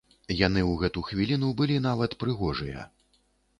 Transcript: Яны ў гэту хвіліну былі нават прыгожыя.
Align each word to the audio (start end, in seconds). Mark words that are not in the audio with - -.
Яны 0.37 0.61
ў 0.69 0.73
гэту 0.83 1.03
хвіліну 1.09 1.51
былі 1.61 1.77
нават 1.89 2.17
прыгожыя. 2.25 2.91